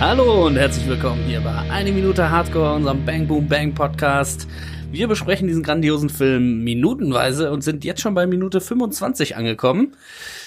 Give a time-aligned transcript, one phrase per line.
[0.00, 4.46] Hallo und herzlich willkommen hier bei Eine Minute Hardcore, unserem Bang Boom Bang Podcast.
[4.92, 9.96] Wir besprechen diesen grandiosen Film minutenweise und sind jetzt schon bei Minute 25 angekommen.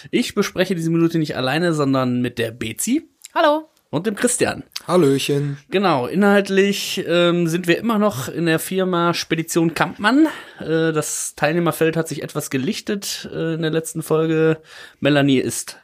[0.10, 3.68] Ich bespreche diese Minute nicht alleine, sondern mit der Bezi Hallo.
[3.90, 4.64] und dem Christian.
[4.88, 5.58] Hallöchen.
[5.70, 10.28] Genau, inhaltlich ähm, sind wir immer noch in der Firma Spedition Kampmann.
[10.62, 14.62] Äh, das Teilnehmerfeld hat sich etwas gelichtet äh, in der letzten Folge.
[15.02, 15.81] Melanie ist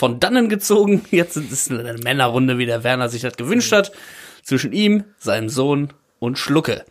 [0.00, 1.04] von dannen gezogen.
[1.12, 3.92] Jetzt ist es eine Männerrunde, wie der Werner sich das gewünscht hat.
[4.42, 6.84] Zwischen ihm, seinem Sohn und Schlucke.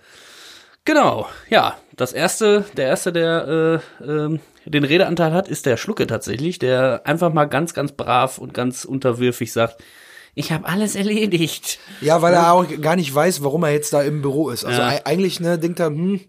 [0.86, 6.06] Genau, ja, das erste, der erste, der äh, ähm, den Redeanteil hat, ist der Schlucke
[6.08, 9.84] tatsächlich, der einfach mal ganz, ganz brav und ganz unterwürfig sagt,
[10.36, 11.80] ich habe alles erledigt.
[12.02, 14.64] Ja, weil er auch gar nicht weiß, warum er jetzt da im Büro ist.
[14.64, 14.88] Also Ja.
[14.90, 16.22] ei- eigentlich, ne, denkt er, hm,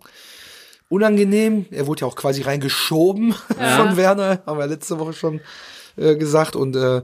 [0.88, 1.66] unangenehm.
[1.70, 3.32] Er wurde ja auch quasi reingeschoben
[3.76, 5.40] von Werner, haben wir letzte Woche schon
[5.96, 6.56] äh, gesagt.
[6.56, 7.02] Und äh,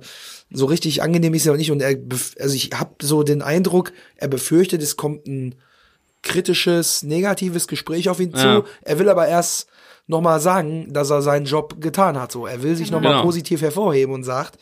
[0.50, 1.70] so richtig angenehm ist er auch nicht.
[1.70, 1.96] Und er,
[2.40, 5.54] also ich habe so den Eindruck, er befürchtet, es kommt ein
[6.22, 8.62] kritisches, negatives Gespräch auf ihn Ja.
[8.62, 8.68] zu.
[8.82, 9.68] Er will aber erst
[10.08, 12.32] noch mal sagen, dass er seinen Job getan hat.
[12.32, 13.22] So, er will sich noch mal Genau.
[13.22, 14.58] positiv hervorheben und sagt,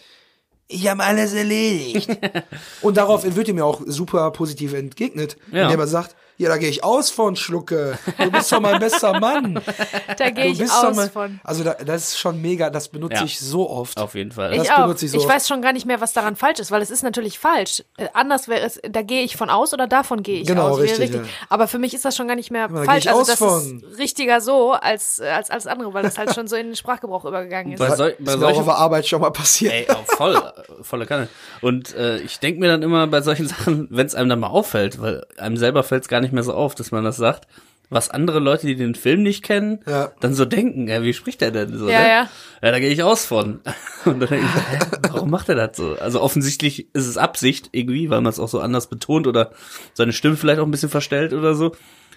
[0.69, 2.09] ich habe alles erledigt.
[2.83, 5.65] und darauf wird ihm ja auch super positiv entgegnet, Ja.
[5.65, 7.99] indem er sagt, ja, da gehe ich aus von Schlucke.
[8.19, 9.61] Du bist doch mein bester Mann.
[10.19, 11.41] Da gehe ich aus mein, von.
[11.45, 13.25] Also da, das ist schon mega, das benutze Ja.
[13.25, 13.99] ich so oft.
[13.99, 14.57] Auf jeden Fall.
[14.57, 14.83] Das Ich auch.
[14.83, 15.33] benutze ich so Ich oft.
[15.35, 17.83] weiß schon gar nicht mehr, was daran falsch ist, weil es ist natürlich falsch.
[17.97, 20.79] Äh, anders wäre es, da gehe ich von aus oder davon gehe ich Genau, aus.
[20.81, 21.23] Wäre richtig, ja.
[21.49, 23.05] Aber für mich ist das schon gar nicht mehr da gehe falsch.
[23.05, 23.83] ich Also aus das von.
[23.91, 26.77] ist richtiger so als, äh, als alles andere, weil das halt schon so in den
[26.77, 27.79] Sprachgebrauch übergegangen ist.
[27.79, 29.73] Bei, sol bei ist mir auch auf solchen der Arbeit schon mal passiert.
[29.73, 30.41] Ey, oh, voll,
[30.83, 31.29] volle Kanne.
[31.61, 34.49] Und äh, ich denke mir dann immer bei solchen Sachen, wenn es einem dann mal
[34.49, 37.47] auffällt, weil einem selber fällt es gar nicht mehr so auf, dass man das sagt,
[37.91, 40.11] was andere Leute, die den Film nicht kennen, Ja.
[40.21, 41.89] dann so denken, ja, wie spricht er denn so?
[41.89, 42.09] Ja, ne?
[42.09, 42.29] ja.
[42.63, 43.61] Ja, da gehe ich aus von.
[44.07, 44.79] Und dann denke ich, hä,
[45.11, 45.95] warum macht er das so?
[46.01, 49.53] Also offensichtlich ist es Absicht irgendwie, weil man es auch so anders betont oder
[49.93, 51.73] seine Stimme vielleicht auch ein bisschen verstellt oder so.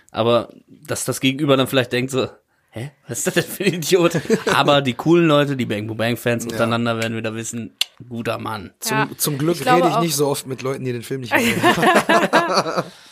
[0.09, 2.29] Aber dass das Gegenüber dann vielleicht denkt so,
[2.71, 4.13] hä, was ist das denn für ein Idiot?
[4.53, 7.75] Aber die coolen Leute, die Bang Boom Bang Fans untereinander werden wieder wissen,
[8.07, 8.71] guter Mann.
[8.79, 9.09] Zum, Ja.
[9.17, 11.61] zum Glück Ich rede ich nicht so oft mit Leuten, die den Film nicht gesehen
[11.61, 12.83] haben.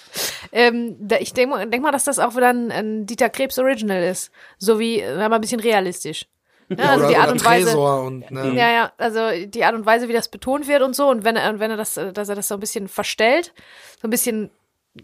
[0.52, 4.04] Ähm, da, ich denke denk mal, dass das auch wieder ein, ein Dieter Krebs Original
[4.04, 4.32] ist.
[4.58, 6.26] So wie, äh, aber ein bisschen realistisch.
[6.70, 7.78] Ja, also oder, die Art und Weise.
[7.78, 11.10] Und ne, Ja, ja, also die Art und Weise, wie das betont wird und so,
[11.10, 13.54] und wenn er, wenn er das, äh, dass er das so ein bisschen verstellt,
[14.02, 14.50] so ein bisschen,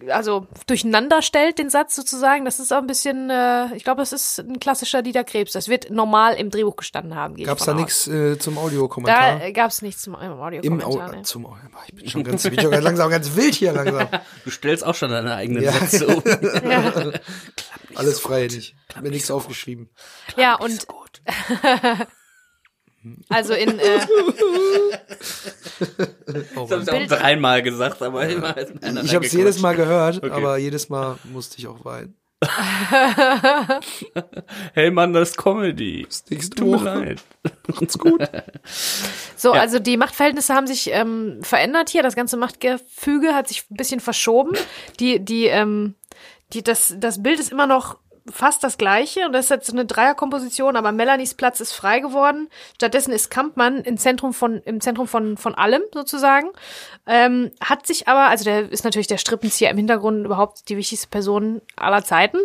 [0.10, 4.14] also durcheinander stellt, den Satz sozusagen, das ist auch ein bisschen, äh, ich glaube, das
[4.14, 5.52] ist ein klassischer Dieter Krebs.
[5.52, 7.38] Das wird normal im Drehbuch gestanden haben.
[7.38, 9.40] ich Gab's da nichts äh, zum Audiokommentar?
[9.40, 11.10] Da gab es nichts zum Audiokommentar.
[11.10, 11.22] Au ne?
[11.24, 11.56] zum Au
[11.88, 14.08] Ich bin schon ganz, bin schon ganz langsam ganz wild hier langsam.
[14.46, 15.72] Du stellst auch schon deine eigenen Ja.
[15.74, 16.24] Sätze um.
[16.72, 17.12] Ja,
[17.96, 18.76] Alles frei nicht.
[18.96, 19.90] Hab mir nichts aufgeschrieben.
[20.38, 21.22] ja, und Gut.
[23.30, 24.00] also in, äh,
[26.56, 29.60] Oh, Das habe ich auch dreimal gesagt, aber immer ist einer Ich habe es jedes
[29.60, 30.32] Mal gehört, Okay.
[30.32, 32.16] aber jedes Mal musste ich auch weinen.
[34.74, 36.08] Hey Mann, das ist Comedy.
[36.12, 36.84] Stickst Tut mir du?
[36.84, 37.22] leid.
[37.68, 38.22] Macht's gut.
[39.36, 39.62] So, Ja.
[39.62, 42.04] also die Machtverhältnisse haben sich ähm, verändert hier.
[42.04, 44.52] Das ganze Machtgefüge hat sich ein bisschen verschoben.
[45.00, 45.96] Die, die, ähm,
[46.54, 47.98] die, das, das Bild ist immer noch
[48.30, 52.00] fast das gleiche und das ist jetzt so eine Dreierkomposition, aber Melanies Platz ist frei
[52.00, 52.50] geworden.
[52.76, 56.50] Stattdessen ist Kampmann im Zentrum von, im Zentrum von, von allem sozusagen.
[57.08, 61.08] Ähm, hat sich aber, also der ist natürlich der Strippenzieher im Hintergrund überhaupt die wichtigste
[61.08, 62.38] Person aller Zeiten.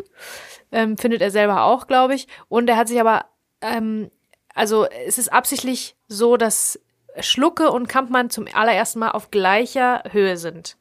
[0.73, 2.27] Ähm, findet er selber auch, glaube ich.
[2.49, 3.27] Und er hat sich aber
[3.61, 4.11] ähm,
[4.55, 6.81] also es ist absichtlich so, dass
[7.21, 10.77] Schlucke und Kampmann zum allerersten Mal auf gleicher Höhe sind.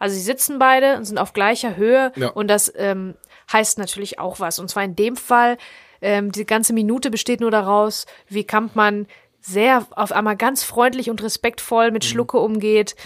[0.00, 2.28] Also sie sitzen beide und sind auf gleicher Höhe Ja.
[2.30, 3.14] und das ähm,
[3.52, 4.58] heißt natürlich auch was.
[4.58, 5.56] Und zwar in dem Fall,
[6.00, 9.06] ähm, die ganze Minute besteht nur daraus, wie Kampmann
[9.40, 12.96] sehr auf einmal ganz freundlich und respektvoll mit Schlucke umgeht.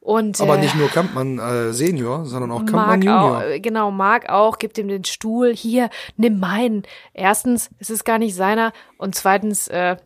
[0.00, 0.44] Und, Mhm.
[0.44, 3.38] Aber äh, nicht nur Kampmann äh, Senior, sondern auch Kampmann Junior.
[3.38, 5.54] Auch, genau, Mark auch, gibt ihm den Stuhl.
[5.54, 6.82] Hier, nimm meinen.
[7.12, 8.72] Erstens, es ist gar nicht seiner.
[8.96, 9.96] Und zweitens, äh,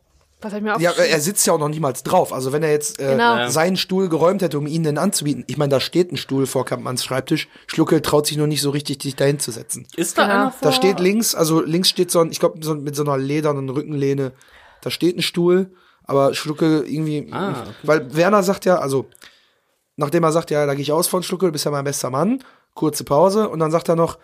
[0.45, 2.33] was hab ich mir Ja, er sitzt ja auch noch niemals drauf.
[2.33, 3.49] Also wenn er jetzt äh, Genau.
[3.49, 5.45] seinen Stuhl geräumt hätte, um ihn denn anzubieten.
[5.47, 7.49] Ich meine, da steht ein Stuhl vor Kampmanns Schreibtisch.
[7.67, 9.87] Schlucke traut sich nur nicht so richtig, sich dahin zu setzen.
[9.97, 10.35] Ist da Genau.
[10.35, 10.59] einer vor?
[10.63, 13.69] Da steht links, also links steht so ein, ich glaube, so, mit so einer ledernen
[13.69, 14.33] Rückenlehne,
[14.83, 15.71] da steht ein Stuhl,
[16.05, 17.71] aber Schlucke irgendwie, Ah, okay.
[17.83, 19.07] weil Werner sagt ja, also,
[19.97, 22.11] nachdem er sagt, ja, da gehe ich aus von Schlucke, du bist ja mein bester
[22.11, 22.43] Mann,
[22.75, 24.19] kurze Pause, und dann sagt er noch,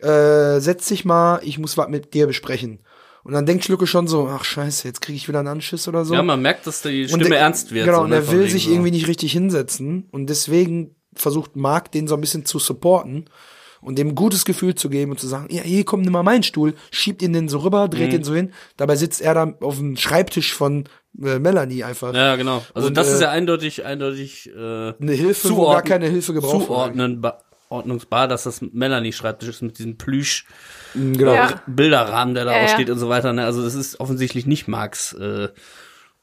[0.00, 2.80] äh, setz dich mal, ich muss was mit dir besprechen.
[3.24, 6.04] Und dann denkt Schlucke schon so, ach scheiße, jetzt kriege ich wieder einen Anschiss oder
[6.04, 6.14] so.
[6.14, 7.86] Ja, man merkt, dass die Stimme der- ernst wird.
[7.86, 8.70] Genau, so, und ne, er will sich so.
[8.70, 13.24] irgendwie nicht richtig hinsetzen und deswegen versucht Mark den so ein bisschen zu supporten
[13.80, 16.22] und dem ein gutes Gefühl zu geben und zu sagen, ja, hier komm, nimm mal
[16.22, 18.14] meinen Stuhl, schiebt ihn den so rüber, dreht Mhm.
[18.16, 18.52] ihn so hin.
[18.76, 20.84] Dabei sitzt er dann auf dem Schreibtisch von
[21.22, 22.12] äh, Melanie einfach.
[22.14, 22.62] Ja, genau.
[22.74, 24.58] Also Und, das ist äh, ja eindeutig, eindeutig äh,
[25.00, 26.66] Eine Hilfe, wo gar keine Hilfe gebraucht wird.
[26.66, 27.38] zuordnen, ba-
[27.68, 30.46] ordnungsbar, dass das Melanie Schreibtisch ist mit diesem Plüsch
[30.94, 31.34] Genau.
[31.34, 31.60] Ja.
[31.66, 32.64] Bilderrahmen, der da Ja, ja.
[32.64, 33.32] aussteht und so weiter.
[33.32, 33.44] Ne?
[33.44, 35.48] Also das ist offensichtlich nicht Marks äh,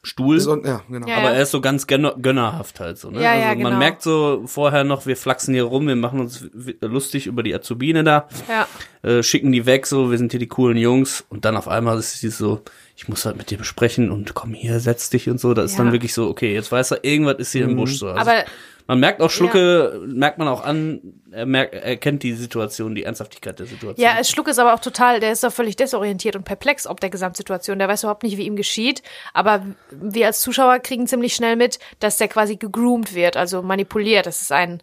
[0.04, 0.40] Stuhl.
[0.40, 1.06] So, ja, genau.
[1.06, 3.22] Ja, aber er ist so ganz gönner, gönnerhaft halt so, ne?
[3.22, 3.78] Ja, also ja, man genau.
[3.78, 6.44] merkt so vorher noch, wir flachsen hier rum, wir machen uns
[6.80, 8.66] lustig über die Azubine da, Ja.
[9.08, 11.96] äh, schicken die weg, so, wir sind hier die coolen Jungs und dann auf einmal
[12.00, 12.62] ist es so,
[12.96, 15.54] ich muss halt mit dir besprechen und komm hier, setz dich und so.
[15.54, 15.84] Da ist Ja.
[15.84, 18.08] dann wirklich so, okay, jetzt weiß er, irgendwas ist hier im Busch so.
[18.08, 18.44] Also Aber
[18.86, 21.00] man merkt auch Schlucke, merkt man auch an,
[21.30, 24.04] er merkt, er kennt die Situation, die Ernsthaftigkeit der Situation.
[24.04, 27.00] Ja, es Schluck ist aber auch total, der ist doch völlig desorientiert und perplex ob
[27.00, 27.78] der Gesamtsituation.
[27.78, 29.02] Der weiß überhaupt nicht, wie ihm geschieht.
[29.32, 34.26] Aber wir als Zuschauer kriegen ziemlich schnell mit, dass der quasi gegroomt wird, also manipuliert.
[34.26, 34.82] Das ist ein,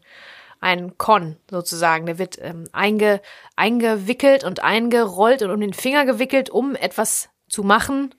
[0.59, 2.05] ein Con sozusagen.
[2.05, 3.21] Der wird ähm, einge,
[3.55, 8.15] eingewickelt und eingerollt und um den Finger gewickelt, um etwas zu machen,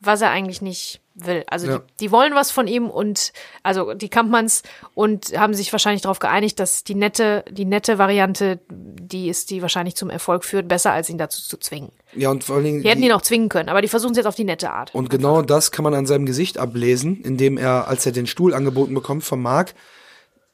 [0.00, 1.44] was er eigentlich nicht will.
[1.48, 1.78] Also Ja.
[1.78, 3.32] die, die wollen was von ihm und
[3.62, 4.62] also die Kampmanns
[4.94, 9.60] und haben sich wahrscheinlich darauf geeinigt, dass die nette, die nette Variante, die ist, die
[9.62, 11.90] wahrscheinlich zum Erfolg führt, besser als ihn dazu zu zwingen.
[12.14, 12.82] Ja, und vor allen Dingen.
[12.82, 14.70] Die hätten die- ihn auch zwingen können, aber die versuchen es jetzt auf die nette
[14.70, 14.94] Art.
[14.94, 18.54] Und genau das kann man an seinem Gesicht ablesen, indem er, als er den Stuhl
[18.54, 19.74] angeboten bekommt von Marc,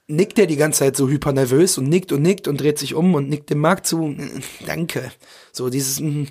[0.07, 3.15] nickt er die ganze Zeit so hypernervös und nickt und nickt und dreht sich um
[3.15, 3.99] und nickt dem Marc zu.
[3.99, 5.11] "Mm, Danke.
[5.53, 6.25] So dieses, mm,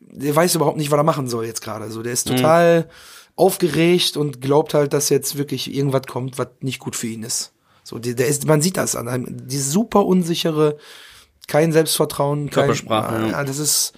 [0.00, 1.90] der weiß überhaupt nicht, was er machen soll jetzt gerade.
[1.90, 2.88] So, der ist total
[3.36, 7.52] aufgeregt und glaubt halt, dass jetzt wirklich irgendwas kommt, was nicht gut für ihn ist.
[7.84, 10.76] So, der, der ist, man sieht das an einem, die super unsichere,
[11.46, 13.28] kein Selbstvertrauen, kein, Körpersprache, ja.
[13.28, 13.92] ja, das ist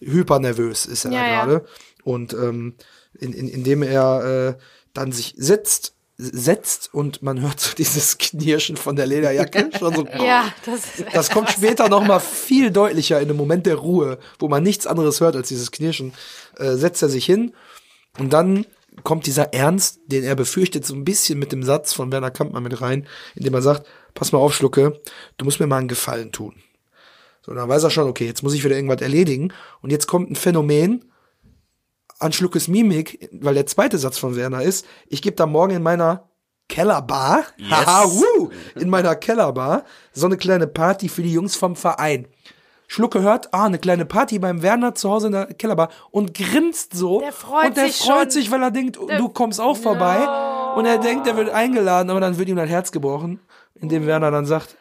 [0.00, 1.44] hypernervös ist er Ja, da ja.
[1.44, 1.66] gerade.
[2.04, 2.74] Und ähm,
[3.18, 4.62] in, in, indem er äh,
[4.92, 10.06] dann sich setzt, setzt und man hört so dieses Knirschen von der Lederjacke schon so.
[10.06, 10.82] Ja, das
[11.12, 14.86] Das kommt später noch mal viel deutlicher in einem Moment der Ruhe, wo man nichts
[14.86, 16.14] anderes hört als dieses Knirschen.
[16.56, 17.52] Äh, setzt er sich hin
[18.18, 18.66] und dann
[19.02, 22.62] kommt dieser Ernst, den er befürchtet, so ein bisschen mit dem Satz von Werner Kampmann
[22.62, 25.00] mit rein, indem er sagt, pass mal auf, Schlucke,
[25.36, 26.54] du musst mir mal einen Gefallen tun.
[27.46, 29.52] So, dann weiß er schon, okay, jetzt muss ich wieder irgendwas erledigen.
[29.80, 31.04] Und jetzt kommt ein Phänomen
[32.18, 35.82] an Schluckes Mimik, weil der zweite Satz von Werner ist, ich gebe da morgen in
[35.82, 36.28] meiner
[36.68, 42.26] Kellerbar, haha, wuh, in meiner Kellerbar, so eine kleine Party für die Jungs vom Verein.
[42.88, 46.94] Schlucke hört, ah, eine kleine Party beim Werner zu Hause in der Kellerbar und grinst
[46.94, 47.20] so.
[47.20, 48.30] Der freut und der sich freut schon.
[48.30, 50.26] sich, weil er denkt, du kommst auch vorbei.
[50.76, 53.40] Und er denkt, er wird eingeladen, aber dann wird ihm das Herz gebrochen,
[53.74, 54.76] indem Werner dann sagt,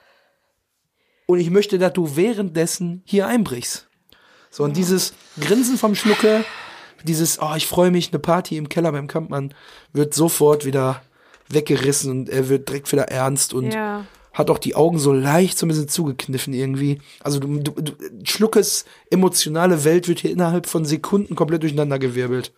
[1.26, 3.88] und ich möchte, dass du währenddessen hier einbrichst.
[4.52, 6.46] So, und dieses Grinsen vom Schlucke,
[7.04, 9.54] dieses, oh, ich freue mich, eine Party im Keller beim Kampmann,
[9.94, 11.02] wird sofort wieder
[11.50, 14.06] weggerissen und er wird direkt wieder ernst und Ja.
[14.36, 17.00] Hat auch die Augen so leicht so ein bisschen zugekniffen irgendwie.
[17.22, 17.94] Also du, du, du
[18.24, 22.52] Schluckes emotionale Welt wird hier innerhalb von Sekunden komplett durcheinandergewirbelt.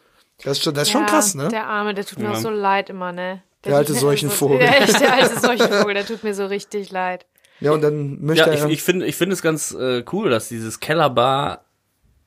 [0.44, 1.48] Das ist schon, das ist schon ja, krass, ne?
[1.48, 3.42] Der Arme, der tut mir auch so leid immer, ne?
[3.64, 4.60] Der alte tut mir- Seuchenvogel.
[4.62, 7.26] Ja, echt, der alte Seuchenvogel, der tut mir so richtig leid.
[7.60, 8.66] Ja, und dann möchte Ja, er.
[8.68, 11.66] ich, ich finde ich finde es ganz äh, cool, dass dieses Kellerbar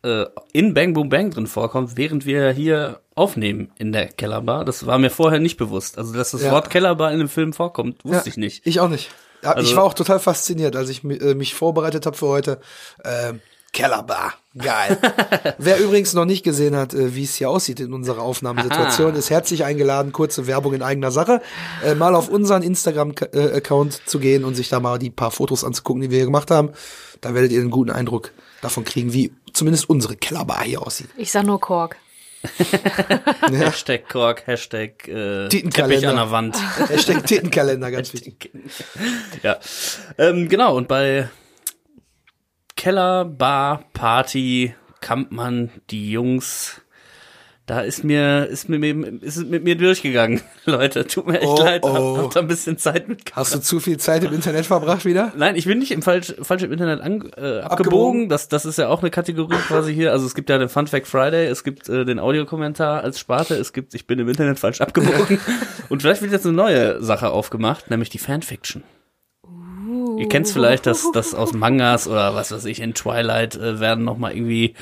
[0.02, 4.64] äh, in Bang Boom Bang drin vorkommt, während wir hier aufnehmen in der Kellerbar.
[4.64, 5.98] Das war mir vorher nicht bewusst.
[5.98, 6.52] Also, dass das Ja.
[6.52, 8.66] Wort Kellerbar in dem Film vorkommt, wusste ja, ich nicht.
[8.66, 9.10] Ich auch nicht.
[9.42, 12.60] Ja, ich Also- war auch total fasziniert, als ich äh, mich vorbereitet habe für heute.
[13.04, 13.40] Ähm,
[13.72, 14.34] Kellerbar.
[14.58, 14.98] Geil.
[15.58, 19.30] Wer übrigens noch nicht gesehen hat, äh, wie es hier aussieht in unserer Aufnahmesituation, ist
[19.30, 21.40] herzlich eingeladen, kurze Werbung in eigener Sache,
[21.84, 26.02] äh, mal auf unseren Instagram-Account zu gehen und sich da mal die paar Fotos anzugucken,
[26.02, 26.70] die wir hier gemacht haben.
[27.20, 31.08] Da werdet ihr einen guten Eindruck davon kriegen, wie zumindest unsere Kellerbar hier aussieht.
[31.16, 31.96] Ich sag nur Kork.
[33.52, 35.48] Hashtag Kork, Hashtag äh.
[35.48, 36.56] Teppich an der Wand.
[36.88, 38.50] Hashtag Tittenkalender, ganz wichtig.
[39.42, 39.58] ja.
[40.16, 41.28] Ähm, genau, und bei
[42.76, 46.80] Keller, Bar, Party, Kampmann, die Jungs,
[47.70, 48.82] da ist mir, ist mir,
[49.22, 50.40] ist es mit mir durchgegangen.
[50.64, 52.18] Leute, tut mir echt Oh, leid, hab, oh.
[52.18, 53.20] hab da ein bisschen Zeit mit.
[53.32, 55.32] Hast du zu viel Zeit im Internet verbracht wieder?
[55.36, 57.62] Nein, ich bin nicht im falsch, falsch im Internet an, äh, abgebogen.
[57.62, 58.28] Abgebogen?
[58.28, 60.10] Das, das ist ja auch eine Kategorie quasi hier.
[60.10, 63.54] Also es gibt ja den Fun Fact Friday, es gibt äh, den Audiokommentar als Sparte,
[63.54, 65.38] es gibt ich bin im Internet falsch abgebogen.
[65.88, 68.82] Und vielleicht wird jetzt eine neue Sache aufgemacht, nämlich die Fanfiction.
[70.20, 74.04] Ihr kennt's vielleicht, dass das aus Mangas oder was weiß ich in Twilight äh, werden
[74.04, 74.74] noch mal irgendwie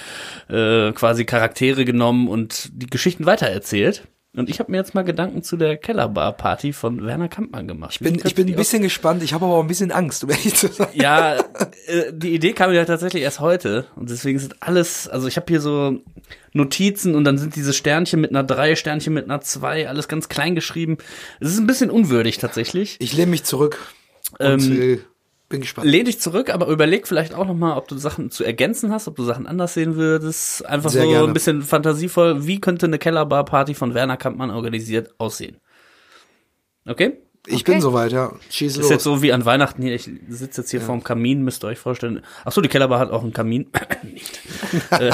[0.49, 4.09] äh, quasi Charaktere genommen und die Geschichten weitererzählt.
[4.37, 7.93] Und ich habe mir jetzt mal Gedanken zu der Kellerbar-Party von Werner Kampmann gemacht.
[7.93, 10.31] Ich bin, ich bin ein bisschen gespannt, ich habe aber auch ein bisschen Angst, um
[10.31, 10.89] ehrlich zu sein.
[10.93, 11.37] Ja,
[11.87, 15.47] äh, die Idee kam mir tatsächlich erst heute und deswegen sind alles, also ich habe
[15.49, 16.01] hier so
[16.53, 20.29] Notizen und dann sind diese Sternchen mit einer 3, Sternchen mit einer 2, alles ganz
[20.29, 20.99] klein geschrieben.
[21.41, 22.97] Es ist ein bisschen unwürdig tatsächlich.
[23.01, 23.79] Ich lehne mich zurück.
[24.41, 24.99] Ähm, und, äh,
[25.49, 25.89] bin gespannt.
[25.89, 29.17] Lehn dich zurück, aber überleg vielleicht auch nochmal, ob du Sachen zu ergänzen hast, ob
[29.17, 30.65] du Sachen anders sehen würdest.
[30.67, 31.27] Einfach Sehr so gerne.
[31.27, 32.47] ein bisschen fantasievoll.
[32.47, 35.59] Wie könnte eine Kellerbar-Party von Werner Kampmann organisiert aussehen?
[36.87, 37.19] Okay?
[37.47, 37.73] Ich Okay.
[37.73, 38.33] bin soweit, ja.
[38.51, 38.91] Schieß Ist los.
[38.91, 39.95] jetzt so wie an Weihnachten hier.
[39.95, 42.23] Ich sitze jetzt hier vorm Kamin, müsst ihr euch vorstellen.
[42.45, 43.71] Ach so, die Kellerbar hat auch einen Kamin.
[44.03, 44.39] Nicht.
[44.91, 45.13] Äh,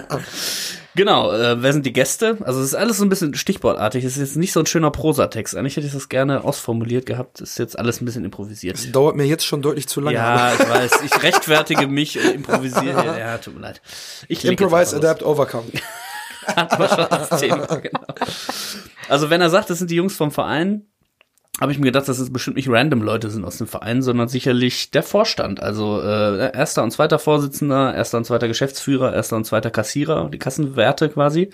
[0.94, 2.38] genau, äh, wer sind die Gäste?
[2.42, 4.04] Also es ist alles so ein bisschen stichwortartig.
[4.04, 5.56] Es ist jetzt nicht so ein schöner Prosatext.
[5.56, 7.40] Eigentlich hätte ich das gerne ausformuliert gehabt.
[7.40, 8.94] Es ist jetzt alles ein bisschen improvisiert.
[8.94, 10.16] Dauert mir jetzt schon deutlich zu lange.
[10.16, 10.90] Ja, ich weiß.
[11.04, 13.18] Ich rechtfertige mich und improvisiere.
[13.18, 13.80] Ja, tut mir leid.
[14.28, 14.96] Ich Improvise.
[14.96, 15.68] Adapt, Overcome.
[16.46, 18.00] Hatten wir schon das Thema, genau.
[19.08, 20.86] Also wenn er sagt, das sind die Jungs vom Verein,
[21.60, 24.28] habe ich mir gedacht, dass es bestimmt nicht random Leute sind aus dem Verein, sondern
[24.28, 25.60] sicherlich der Vorstand.
[25.60, 30.38] Also äh, erster und zweiter Vorsitzender, erster und zweiter Geschäftsführer, erster und zweiter Kassierer, die
[30.38, 31.50] Kassenwerte quasi.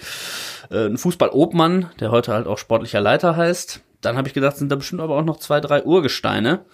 [0.71, 3.81] Äh, ein Fußball-Obmann, der heute halt auch sportlicher Leiter heißt.
[4.03, 6.67] Dann habe ich gedacht, sind da bestimmt aber auch noch zwei, drei Urgesteine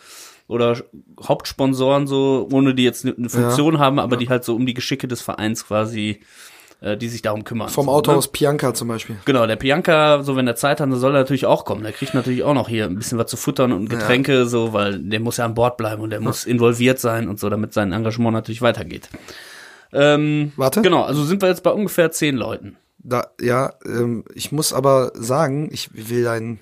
[0.48, 0.76] oder
[1.22, 5.06] Hauptsponsoren so, ohne die jetzt eine Funktion haben, aber die halt so um die Geschicke
[5.06, 6.20] des Vereins quasi,
[6.80, 7.68] äh, die sich darum kümmern.
[7.68, 8.32] Vom so, Autohaus ne?
[8.32, 9.16] Pianka zum Beispiel.
[9.24, 11.82] Genau, der Pianka, so wenn er Zeit hat, dann soll er natürlich auch kommen.
[11.82, 14.98] Der kriegt natürlich auch noch hier ein bisschen was zu futtern und Getränke, so, weil
[14.98, 17.92] der muss ja an Bord bleiben und der muss involviert sein und so, damit sein
[17.92, 19.08] Engagement natürlich weitergeht.
[19.92, 20.82] Ähm, Warte.
[20.82, 22.76] Genau, also sind wir jetzt bei ungefähr zehn Leuten.
[22.98, 26.60] Da, ja, ähm, ich muss aber sagen, ich will deinen.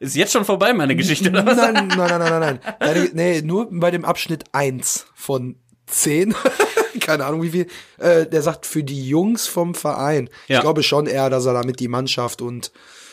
[0.00, 1.56] Ist jetzt schon vorbei, meine Geschichte, oder was?
[1.56, 2.60] Nein, nein, nein, nein, nein, nein.
[2.80, 5.56] Deine, nee, nur bei dem Abschnitt eins von
[5.86, 6.34] zehn.
[7.00, 7.66] Keine Ahnung wie viel.
[7.98, 10.28] Äh, der sagt für die Jungs vom Verein.
[10.48, 10.56] Ja.
[10.56, 12.72] Ich glaube schon eher, dass er damit die Mannschaft und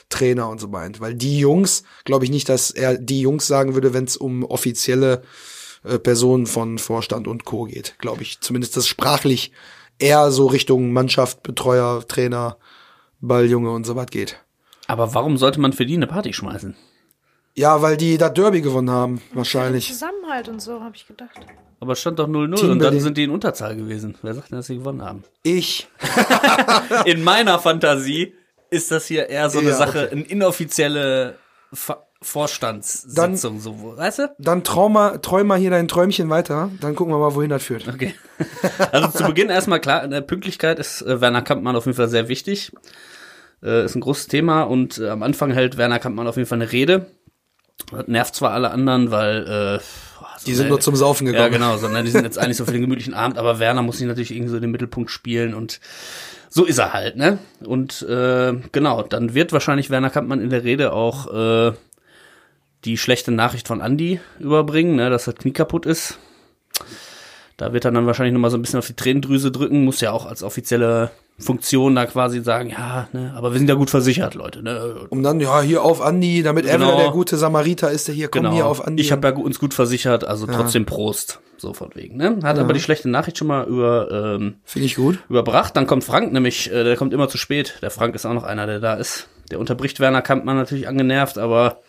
[0.09, 0.99] Trainer und so meint.
[0.99, 4.43] Weil die Jungs, glaube ich nicht, dass er die Jungs sagen würde, wenn es um
[4.43, 5.23] offizielle
[5.83, 7.63] äh, Personen von Vorstand und Co.
[7.63, 7.95] geht.
[7.99, 8.39] Glaube ich.
[8.41, 9.51] Zumindest das sprachlich
[9.99, 12.57] eher so Richtung Mannschaft, Betreuer, Trainer,
[13.19, 14.37] Balljunge und so was geht.
[14.87, 16.75] Aber warum sollte man für die eine Party schmeißen?
[17.55, 19.87] Ja, weil die das Derby gewonnen haben, wahrscheinlich.
[19.89, 21.39] Zusammenhalt und so, habe ich gedacht.
[21.79, 24.15] Aber es stand doch 0-0 und dann sind die in Unterzahl gewesen.
[24.21, 25.23] Wer sagt denn, dass sie gewonnen haben?
[25.41, 25.87] Ich.
[27.05, 28.35] In meiner Fantasie
[28.69, 30.11] ist das hier eher so eine Ja, Sache, okay.
[30.11, 31.37] eine inoffizielle
[31.73, 34.35] Ver Vorstandssitzung, so, weißt du?
[34.37, 37.63] Dann traum mal, träum mal hier dein Träumchen weiter, dann gucken wir mal, wohin das
[37.63, 37.87] führt.
[37.87, 38.13] Okay.
[38.91, 42.09] Also zu Beginn erstmal klar, in der Pünktlichkeit ist äh, Werner Kampmann auf jeden Fall
[42.09, 42.73] sehr wichtig.
[43.63, 46.61] Äh, ist ein großes Thema und äh, am Anfang hält Werner Kampmann auf jeden Fall
[46.61, 47.07] eine Rede.
[47.91, 49.79] Das nervt zwar alle anderen, weil äh,
[50.37, 51.51] so Die sind nur zum Saufen Ja, gekommen.
[51.53, 54.07] genau, sondern die sind jetzt eigentlich so für den gemütlichen Abend, aber Werner muss sich
[54.07, 55.79] natürlich irgendwie so in den Mittelpunkt spielen und
[56.49, 57.37] so ist er halt, ne?
[57.63, 61.71] Und äh, genau, dann wird wahrscheinlich Werner Kampmann in der Rede auch äh,
[62.83, 66.17] die schlechte Nachricht von Andy überbringen, ne, dass das Knie kaputt ist.
[67.57, 70.11] Da wird er dann wahrscheinlich nochmal so ein bisschen auf die Tränendrüse drücken, muss ja
[70.11, 74.35] auch als offizielle Funktion da quasi sagen, ja, ne, aber wir sind ja gut versichert,
[74.35, 75.07] Leute, ne?
[75.09, 76.93] Um dann, ja, hier auf Andi, damit er Genau.
[76.93, 78.53] wieder der gute Samariter ist, der hier, komm Genau.
[78.55, 79.01] hier auf Andi.
[79.01, 82.39] Ich habe ja uns gut versichert, also trotzdem Prost, so von wegen, ne?
[82.43, 85.19] Hat aber die schlechte Nachricht schon mal über ähm, Finde ich gut.
[85.29, 85.75] überbracht.
[85.75, 87.79] Dann kommt Frank, nämlich, äh, der kommt immer zu spät.
[87.81, 89.27] Der Frank ist auch noch einer, der da ist.
[89.51, 91.81] Der unterbricht Werner Kampmann natürlich angenervt, aber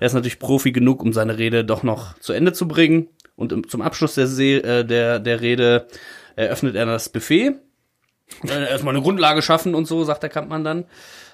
[0.00, 3.08] der ist natürlich Profi genug, um seine Rede doch noch zu Ende zu bringen.
[3.36, 5.86] Und im, zum Abschluss der, See, äh, der, der Rede
[6.36, 7.54] eröffnet er das Buffet.
[8.44, 10.84] Äh, Erstmal eine Grundlage schaffen und so, sagt der Kampmann dann.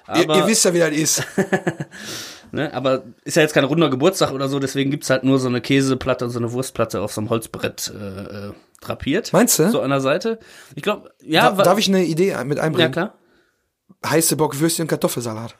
[0.07, 1.23] Ihr, Aber, ihr wisst ja, wie das ist.
[2.51, 5.47] ne, aber ist ja jetzt kein runder Geburtstag oder so, deswegen gibt's halt nur so
[5.47, 9.31] eine Käseplatte und so eine Wurstplatte auf so einem Holzbrett äh, äh, drapiert.
[9.33, 9.69] Meinst du?
[9.71, 10.39] So an der Seite.
[10.75, 12.91] Ich glaube, ja, Da, darf ich eine Idee mit ja einbringen?
[12.91, 13.15] klar.
[14.05, 15.55] Heiße Bockwürstchen und Kartoffelsalat.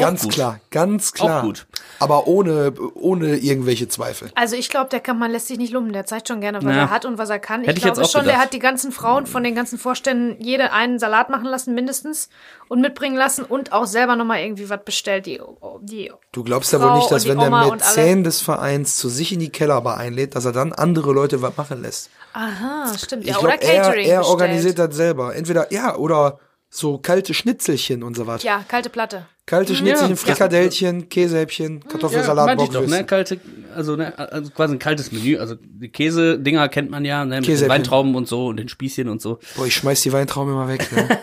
[0.00, 0.32] Ganz gut.
[0.32, 1.40] klar, ganz klar.
[1.40, 1.66] Auch gut.
[1.98, 4.30] Aber ohne, ohne irgendwelche Zweifel.
[4.34, 5.92] Also ich glaube, der Kampmann lässt sich nicht lumpen.
[5.92, 6.80] Der zeigt schon gerne, was Ja.
[6.82, 7.62] er hat und was er kann.
[7.62, 8.44] Hätte ich glaube auch schon, der gedacht.
[8.46, 12.28] hat die ganzen Frauen von den ganzen Vorständen jede einen Salat machen lassen, mindestens,
[12.68, 15.26] und mitbringen lassen und auch selber nochmal irgendwie was bestellt.
[15.26, 15.40] Die,
[15.82, 17.50] die Du glaubst ja Frau wohl nicht, dass wenn der.
[17.50, 21.56] Mäzen des Vereins zu sich in die Kellerbar einlädt, dass er dann andere Leute was
[21.56, 22.10] machen lässt.
[22.32, 23.24] Aha, stimmt.
[23.24, 24.26] Ich Ja, oder glaube, er, Catering er bestellt.
[24.40, 25.34] organisiert das selber.
[25.34, 26.38] Entweder, ja, oder
[26.72, 28.42] so kalte Schnitzelchen und so was.
[28.44, 29.26] Ja, kalte Platte.
[29.44, 30.16] Kalte Schnitzelchen, Ja.
[30.16, 33.04] Frikadellchen, Käsehäppchen, Kartoffelsalat, meinte ich doch, ne?
[33.04, 33.40] Kalte,
[33.74, 35.38] also, ne, also quasi ein kaltes Menü.
[35.38, 37.40] Also die Käsedinger kennt man ja, ne?
[37.40, 37.68] Mit den.
[37.68, 39.40] Weintrauben und so und den Spießchen und so.
[39.56, 40.90] Boah, ich schmeiß die Weintrauben immer weg.
[40.92, 41.08] Ne?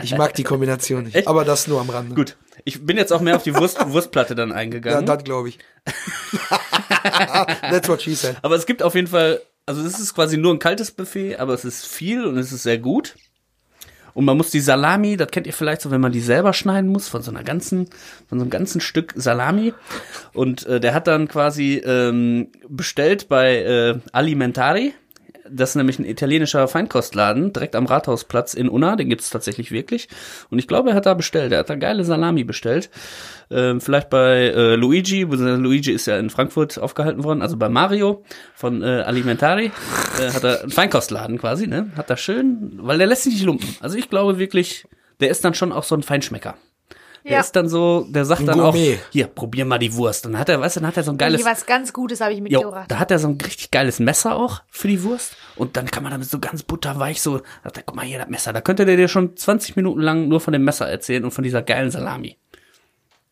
[0.00, 1.26] Ich mag die Kombination nicht.
[1.26, 2.14] Aber das nur am Rande.
[2.14, 2.36] Gut.
[2.64, 5.04] Ich bin jetzt auch mehr auf die Wurst, Wurstplatte dann Ja, eingegangen.
[5.04, 5.58] das glaube ich.
[7.02, 8.36] That's what she said.
[8.42, 11.52] aber es gibt auf jeden Fall, also es ist quasi nur ein kaltes Buffet, aber
[11.54, 13.16] es ist viel und es ist sehr gut.
[14.18, 16.90] Und man muss die Salami, das kennt ihr vielleicht so, wenn man die selber schneiden
[16.90, 17.86] muss, von so einer ganzen,
[18.28, 19.74] von so einem ganzen Stück Salami.
[20.32, 24.92] Und äh, der hat dann quasi ähm, bestellt bei äh, Alimentari.
[25.50, 28.96] Das ist nämlich ein italienischer Feinkostladen, direkt am Rathausplatz in Unna.
[28.96, 30.08] Den gibt's tatsächlich wirklich.
[30.50, 31.52] Und ich glaube, er hat da bestellt.
[31.52, 32.90] Er hat da geile Salami bestellt.
[33.50, 35.22] Ähm, vielleicht bei äh, Luigi.
[35.22, 37.42] Luigi ist ja in Frankfurt aufgehalten worden.
[37.42, 38.24] Also bei Mario
[38.54, 39.70] von äh, Alimentari
[40.20, 41.66] äh, hat er einen Feinkostladen quasi.
[41.66, 41.90] Ne?
[41.96, 43.68] Hat da schön, weil der lässt sich nicht lumpen.
[43.80, 44.86] Also ich glaube wirklich,
[45.20, 46.56] der ist dann schon auch so ein Feinschmecker.
[47.28, 47.40] Der Ja.
[47.40, 50.24] ist dann so, der sagt Ein dann auch, hier, probier mal die Wurst.
[50.26, 52.20] Und dann hat er, weißt du, dann hat er so ein geiles, was ganz Gutes
[52.20, 52.90] habe ich Jo, mitgebracht.
[52.90, 55.36] da hat er so ein richtig geiles Messer auch für die Wurst.
[55.56, 58.28] Und dann kann man damit so ganz butterweich so, sagt er, guck mal hier, das
[58.28, 58.52] Messer.
[58.52, 61.44] Da könnte der dir schon 20 Minuten lang nur von dem Messer erzählen und von
[61.44, 62.36] dieser geilen Salami.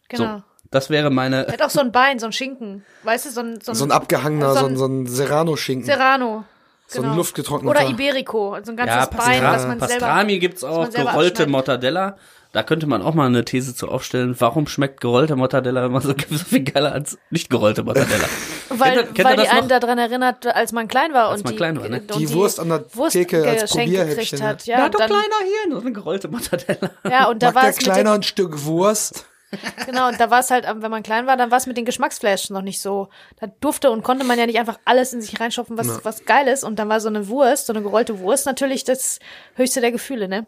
[0.09, 0.37] Genau.
[0.39, 2.85] So, das wäre meine, Er hat auch so ein Bein, so ein Schinken.
[3.03, 5.07] Weißt du, so ein, so ein, So ein abgehangener, so so ein ein, so ein
[5.07, 5.87] Serrano-Schinken.
[5.87, 6.45] Serrano.
[6.89, 7.17] So ein Genau.
[7.17, 7.81] luftgetrockneter.
[7.81, 10.07] Oder Iberico, also ein ganzes ja, Bein, was man selber.
[10.07, 11.49] Pastrami gibt's auch, gerollte abschneidet.
[11.49, 12.17] Mortadella.
[12.57, 14.35] Da könnte man auch mal eine These zu aufstellen.
[14.39, 18.25] Warum schmeckt gerollte Mortadella immer so, so viel geiler als nicht gerollte Mortadella?
[18.71, 21.45] Weil, Kennt kennt weil die das einen daran erinnert, als man klein war Als und
[21.45, 22.01] man die, klein war, ne?
[22.01, 24.65] und Die Wurst an der Wurst Theke als geschenkt Probierhäppchen, gekriegt hat.
[24.65, 26.91] Ja, und dann, hier, nur eine gerollte Mortadella.
[27.11, 29.27] ja, und da war der es mit Kleiner ein Stück Wurst?
[29.85, 31.85] genau, und da war es halt, wenn man klein war, dann war es mit den
[31.85, 33.11] Geschmacksflashes noch nicht so.
[33.39, 36.49] Da durfte und konnte man ja nicht einfach alles in sich reinschopfen, was, was geil
[36.49, 36.65] ist.
[36.65, 39.19] Und dann war so eine Wurst, so eine gerollte Wurst natürlich das
[39.57, 40.47] höchste der Gefühle, ne?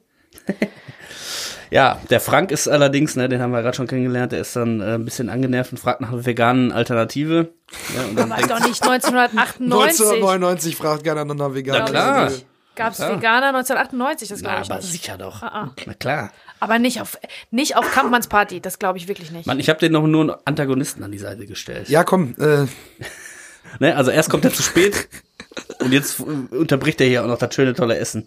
[1.71, 4.81] Ja, der Frank ist allerdings, ne, den haben wir gerade schon kennengelernt, der ist dann
[4.81, 7.49] äh, ein bisschen angenervt und fragt nach einer veganen Alternative.
[7.95, 10.01] Ja, und dann War denkt, doch nicht 1998.
[10.01, 11.83] 1999 fragt gerne nach einer veganen.
[11.85, 12.31] Na klar.
[12.75, 13.11] Gab's Ja.
[13.17, 14.91] Veganer 1998, das glaube ich aber nicht.
[14.93, 15.43] sicher doch.
[15.43, 16.31] Ah, Na klar.
[16.61, 17.19] Aber nicht auf,
[17.51, 19.47] nicht auf Kampmanns Party, das glaube ich wirklich nicht.
[19.47, 21.89] Mann, ich habe den noch nur einen Antagonisten an die Seite gestellt.
[21.89, 22.67] Ja, komm, äh,
[23.81, 25.09] Ne, also erst kommt er zu spät
[25.81, 28.25] und jetzt äh, unterbricht er hier auch noch das schöne tolle Essen.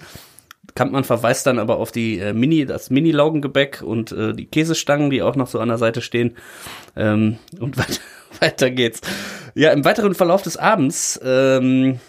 [0.75, 5.22] Kampmann verweist dann aber auf die äh, Mini, das Mini-Laugengebäck und äh, die Käsestangen, die
[5.22, 6.36] auch noch so an der Seite stehen.
[6.96, 8.00] Ähm, und weiter,
[8.40, 9.01] weiter geht's.
[9.56, 12.00] Ja, im weiteren Verlauf des Abends ähm,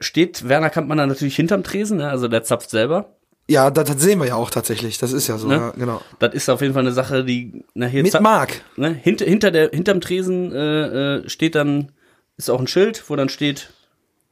[0.00, 2.08] steht Werner Kampmann dann natürlich hinterm Tresen, ne?
[2.08, 3.16] also der zapft selber.
[3.48, 4.98] ja, das, das sehen wir ja auch tatsächlich.
[4.98, 5.54] Das ist ja so, Ne?
[5.54, 6.00] ja, genau.
[6.18, 8.62] Das ist auf jeden Fall eine Sache, die nachher Mit Mark.
[8.76, 11.92] ne, hinter, hinter der, hinterm Tresen äh, äh, steht dann,
[12.36, 13.70] ist auch ein Schild, wo dann steht,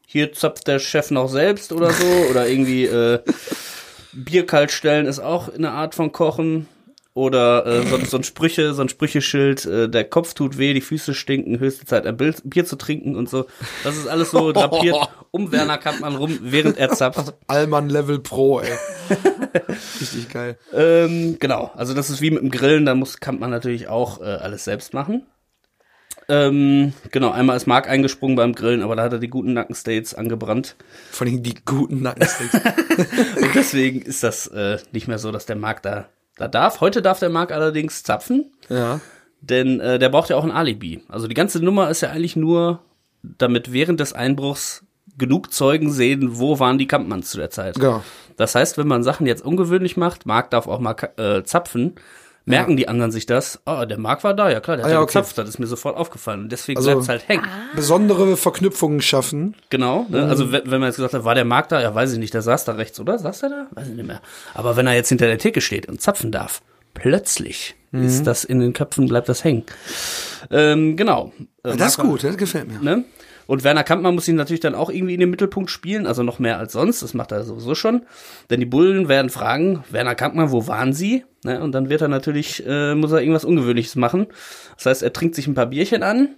[0.06, 3.18] hier zapft der Chef noch selbst oder so, oder irgendwie äh,
[4.12, 6.68] Bier kalt stellen ist auch eine Art von Kochen.
[7.12, 10.82] Oder äh, so, so ein Sprüche, so ein Sprücheschild, äh, der Kopf tut weh, die
[10.82, 13.46] Füße stinken, höchste Zeit ein Bier zu trinken und so.
[13.84, 14.96] Das ist alles so drapiert
[15.30, 17.32] um Werner Kampmann rum, während er zapft.
[17.46, 18.70] Allmann Level Pro, ey.
[19.98, 20.58] Richtig geil.
[20.74, 24.20] Ähm, genau, also das ist wie mit dem Grillen, da muss, kann man natürlich auch
[24.20, 25.26] äh, alles selbst machen.
[26.28, 30.14] Ähm, genau, einmal ist Mark eingesprungen beim Grillen, aber da hat er die guten Nackensteaks
[30.14, 30.76] angebrannt.
[31.10, 32.54] Vor allem die guten Nackensteaks.
[33.36, 36.80] Und deswegen ist das äh, nicht mehr so, dass der Mark da, da darf.
[36.80, 39.00] Heute darf der Mark allerdings zapfen, ja.
[39.40, 41.02] denn äh, der braucht ja auch ein Alibi.
[41.08, 42.80] Also die ganze Nummer ist ja eigentlich nur,
[43.22, 44.84] damit während des Einbruchs
[45.18, 47.76] genug Zeugen sehen, wo waren die Kampmanns zu der Zeit.
[47.76, 48.02] Genau.
[48.36, 51.94] Das heißt, wenn man Sachen jetzt ungewöhnlich macht, Marc darf auch mal äh, zapfen,
[52.46, 54.94] merken die anderen sich das, oh, der Marc war da, ja klar, der hat Ah,
[54.94, 55.18] ja ja, okay.
[55.18, 56.42] gezapft, das ist mir sofort aufgefallen.
[56.44, 57.44] Und deswegen Also- bleibt's halt hängen.
[57.74, 59.54] Besondere Verknüpfungen schaffen.
[59.68, 60.06] Genau.
[60.08, 60.24] Ne?
[60.24, 61.80] Also wenn, wenn man jetzt gesagt hat, war der Marc da?
[61.82, 63.18] Ja, weiß ich nicht, der saß da rechts, oder?
[63.18, 63.66] Saß der da?
[63.72, 64.20] Weiß ich nicht mehr.
[64.54, 66.62] Aber wenn er jetzt hinter der Theke steht und zapfen darf,
[66.94, 69.64] plötzlich ist das in den Köpfen, bleibt das hängen.
[70.50, 71.32] Ähm, genau.
[71.62, 72.78] Äh, Das ist gut, das gefällt mir.
[72.80, 73.04] Ne?
[73.46, 76.38] Und Werner Kampmann muss ihn natürlich dann auch irgendwie in den Mittelpunkt spielen, also noch
[76.38, 77.02] mehr als sonst.
[77.02, 78.02] Das macht er sowieso schon.
[78.50, 81.24] Denn die Bullen werden fragen, Werner Kampmann, wo waren Sie?
[81.44, 81.62] Ne?
[81.62, 84.26] Und dann wird er natürlich, äh, muss er irgendwas Ungewöhnliches machen.
[84.76, 86.30] Das heißt, er trinkt sich ein paar Bierchen an,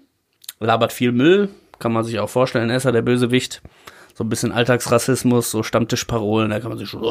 [0.60, 3.62] labert viel Müll, kann man sich auch vorstellen, er ist ja der Bösewicht.
[4.14, 7.02] So ein bisschen Alltagsrassismus, so Stammtischparolen, da kann man sich schon,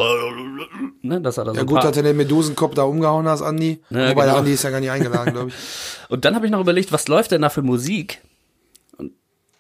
[1.02, 3.80] ne, dass er da so Ja gut, dass du den Medusenkopf da umgehauen hast, Andi.
[3.90, 4.38] Ja, Wobei der genau.
[4.40, 5.56] Andi ist ja gar nicht eingeladen, glaube ich.
[6.10, 8.22] Und dann habe ich noch überlegt, was läuft denn da für Musik?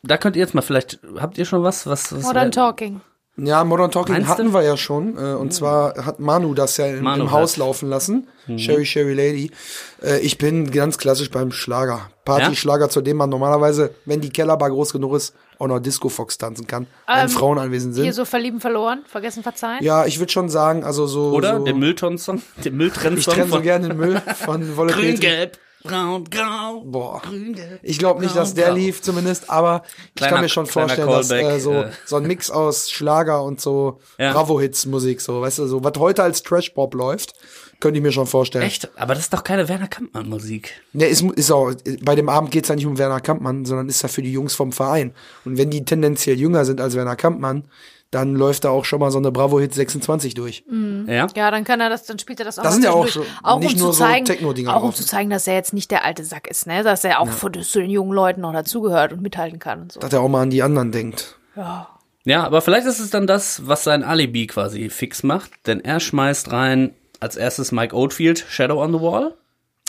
[0.03, 1.85] Da könnt ihr jetzt mal vielleicht, habt ihr schon was?
[1.87, 3.01] was, was Modern Talking.
[3.39, 4.53] Ja, Modern Talking Meinst hatten du?
[4.53, 5.15] wir ja schon.
[5.15, 8.27] Äh, und zwar hat Manu das ja im, im Haus laufen lassen.
[8.57, 9.51] Sherry Sherry Lady.
[10.01, 12.09] Äh, ich bin ganz klassisch beim Schlager.
[12.25, 16.39] Party-Schlager, zu dem man normalerweise, wenn die Kellerbar groß genug ist, auch noch Disco Fox
[16.39, 18.05] tanzen kann, wenn Ähm, Frauen anwesend sind.
[18.05, 19.83] Hier so verlieben verloren, vergessen verzeihen.
[19.83, 21.29] ja, ich würde schon sagen, also so.
[21.31, 25.15] Oder so, der Müllton-Song, der Ich Mülltrenn-Song trenne so gerne den Müll von Wolle Grün,
[25.15, 25.19] Petri.
[25.19, 25.57] Gelb,
[25.87, 26.81] Braun, Grau.
[26.85, 27.21] Boah.
[27.23, 27.79] Grün, Gelb.
[27.83, 28.75] Ich glaube nicht, dass der Grau.
[28.75, 31.91] lief zumindest, aber ich Kleiner- kann mir schon vorstellen, dass äh, so, äh.
[32.05, 34.33] so ein Mix aus Schlager und so Ja.
[34.33, 37.33] Bravo-Hits-Musik, so, weißt du, so, was heute als Trash-Pop läuft,
[37.79, 38.65] könnte ich mir schon vorstellen.
[38.65, 38.89] Echt?
[38.97, 40.71] Aber das ist doch keine Werner Kampmann-Musik.
[40.93, 44.01] Ne, ist, ist auch, bei dem Abend geht's ja nicht um Werner Kampmann, sondern ist
[44.01, 45.13] ja für die Jungs vom Verein.
[45.45, 47.65] Und wenn die tendenziell jünger sind als Werner Kampmann,
[48.11, 50.63] dann läuft da auch schon mal so eine Bravo-Hit 26 durch.
[51.07, 51.27] Ja?
[51.35, 53.25] Ja, dann kann er das, dann spielt er das auch Das sind ja auch schon-
[53.43, 55.73] auch nicht um nur zu so zeigen, Techno-Dinger Auch um zu zeigen, dass er jetzt
[55.73, 56.83] nicht der alte Sack ist, ne?
[56.83, 59.99] Dass er auch von, zu den jungen Leuten noch dazugehört und mithalten kann und so.
[59.99, 61.37] Dass er auch mal an die anderen denkt.
[61.55, 61.87] Ja.
[62.23, 65.99] Ja, aber vielleicht ist es dann das, was sein Alibi quasi fix macht, denn er
[65.99, 69.33] schmeißt rein als erstes Mike Oldfield, Shadow on the Wall.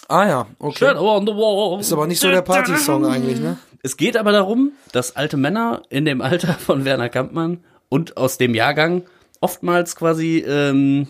[0.08, 0.78] Ah ja, okay.
[0.78, 1.80] Shadow on the Wall.
[1.80, 3.58] Ist aber nicht so der Party-Song eigentlich, ne?
[3.82, 8.38] Es geht aber darum, dass alte Männer in dem Alter von Werner Kampmann und aus
[8.38, 9.02] dem Jahrgang
[9.40, 11.08] oftmals quasi ähm,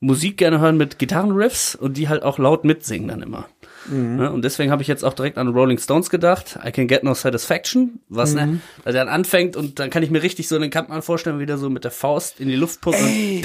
[0.00, 3.48] Musik gerne hören mit Gitarrenriffs und die halt auch laut mitsingen dann immer.
[3.86, 4.16] Mhm.
[4.16, 6.58] Ne, und deswegen habe ich jetzt auch direkt an Rolling Stones gedacht.
[6.64, 8.52] I can get no satisfaction, was ne, mhm.
[8.52, 11.58] ne, also dann anfängt und dann kann ich mir richtig so einen Kampfmann vorstellen, wieder
[11.58, 13.42] so mit der Faust in die Luft pumpen.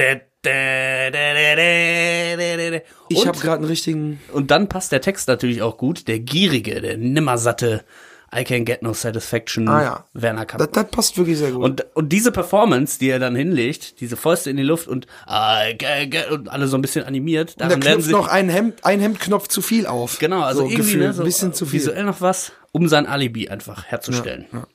[3.09, 4.21] Ich habe gerade einen richtigen.
[4.31, 6.07] Und dann passt der Text natürlich auch gut.
[6.07, 7.83] Der Gierige, der Nimmersatte.
[8.37, 10.05] I can get no satisfaction Ah ja.
[10.13, 10.71] Werner Das, Kampmann.
[10.73, 11.63] das passt wirklich sehr gut.
[11.63, 15.75] Und, und diese Performance, die er dann hinlegt, diese Fäuste in die Luft und, I
[15.77, 18.83] can get, und alle so ein bisschen animiert, Und werden knüpft sie, noch ein Hemd,
[18.83, 20.19] ein Hemdknopf zu viel auf.
[20.19, 21.79] genau, also so irgendwie, ne, so ein bisschen zu viel.
[21.79, 24.45] visuell noch was, um sein Alibi einfach herzustellen.
[24.51, 24.67] Ja,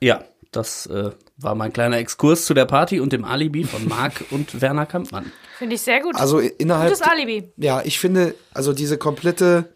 [0.00, 4.24] Ja, das äh, war mein kleiner Exkurs zu der Party und dem Alibi von Marc
[4.30, 5.32] und Werner Kampmann.
[5.58, 6.14] Finde ich sehr gut.
[6.16, 6.88] Also innerhalb.
[6.90, 7.52] Gutes Alibi.
[7.56, 9.70] Ja, ich finde, also diese komplette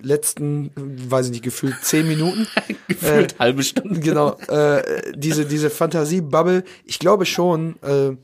[0.00, 2.46] letzten, weiß ich nicht, gefühlt zehn Minuten,
[2.88, 4.00] Gefühlt halbe Stunde.
[4.00, 8.16] genau, äh, diese, diese Fantasie-Bubble, ich glaube schon, äh,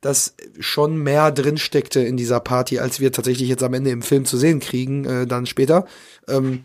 [0.00, 4.02] dass schon mehr drin steckte in dieser Party, als wir tatsächlich jetzt am Ende im
[4.02, 5.86] Film zu sehen kriegen, äh, dann später.
[6.26, 6.64] Ähm,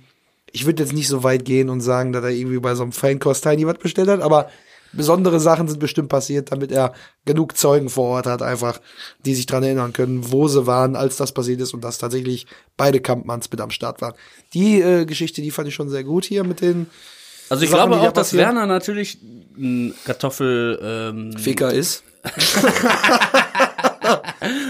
[0.51, 2.93] ich würde jetzt nicht so weit gehen und sagen, dass er irgendwie bei so einem
[2.93, 4.49] Feinkost Tiny was bestellt hat, aber
[4.95, 6.93] besondere Sachen sind bestimmt passiert, damit er
[7.25, 8.79] genug Zeugen vor Ort hat, einfach,
[9.25, 12.47] die sich dran erinnern können, wo sie waren, als das passiert ist und dass tatsächlich
[12.77, 14.13] beide Kampmanns mit am Start waren.
[14.53, 16.87] Die äh, Geschichte, die fand ich schon sehr gut hier mit den
[17.49, 18.33] Also ich Sachen, glaube die da auch, dass.
[18.33, 19.19] Werner natürlich
[19.57, 22.03] ein Kartoffel, ähm, Ficker ist.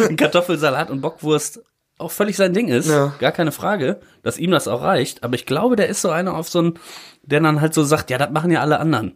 [0.10, 1.62] ein Kartoffelsalat und Bockwurst
[1.98, 2.90] auch völlig sein Ding ist.
[2.90, 3.14] Ja.
[3.20, 5.24] Gar keine Frage, dass ihm das auch reicht.
[5.24, 6.80] Aber ich glaube, der ist so einer auf so ein,
[7.24, 9.16] der dann halt so sagt, ja, das machen ja alle anderen.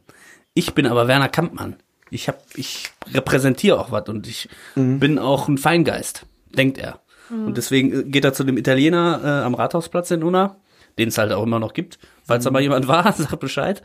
[0.59, 1.77] Ich bin aber Werner Kampmann.
[2.09, 4.99] Ich hab, ich repräsentiere auch was und ich Mhm.
[4.99, 6.99] bin auch ein Feingeist, denkt er.
[7.29, 10.55] Und deswegen äh, geht er zu dem Italiener äh, am Rathausplatz in Unna,
[10.97, 11.97] den es halt auch immer noch gibt.
[12.25, 12.45] Falls Mhm.
[12.45, 13.81] da mal jemand war, sagt Bescheid.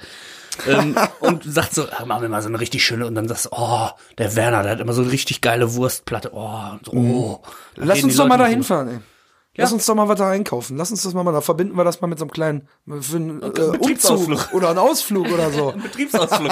[0.69, 3.47] ähm, und sagt so, ah, machen wir mal so eine richtig schöne und dann sagst
[3.47, 6.31] du, oh, der Werner, der hat immer so eine richtig geile Wurstplatte.
[6.33, 7.43] Oh, und so, oh.
[7.77, 7.87] Mhm.
[7.87, 8.99] Lass uns doch mal da hinfahren, ey.
[9.57, 10.77] Lass uns doch mal was da einkaufen.
[10.77, 11.35] Lass uns das mal machen.
[11.35, 12.69] Da verbinden wir das mal mit so einem kleinen
[13.01, 14.39] für einen, äh, Betriebsausflug.
[14.39, 15.73] Umzug oder einen Ausflug oder so.
[15.83, 16.51] Betriebsausflug.